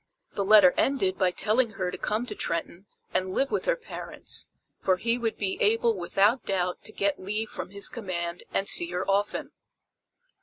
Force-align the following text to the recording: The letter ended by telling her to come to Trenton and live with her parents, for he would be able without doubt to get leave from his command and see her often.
The 0.33 0.43
letter 0.43 0.73
ended 0.77 1.19
by 1.19 1.29
telling 1.29 1.73
her 1.73 1.91
to 1.91 1.97
come 1.99 2.25
to 2.25 2.33
Trenton 2.33 2.87
and 3.13 3.33
live 3.35 3.51
with 3.51 3.65
her 3.65 3.75
parents, 3.75 4.47
for 4.79 4.97
he 4.97 5.19
would 5.19 5.37
be 5.37 5.61
able 5.61 5.95
without 5.95 6.43
doubt 6.43 6.83
to 6.85 6.91
get 6.91 7.19
leave 7.19 7.51
from 7.51 7.69
his 7.69 7.87
command 7.87 8.41
and 8.51 8.67
see 8.67 8.89
her 8.89 9.07
often. 9.07 9.51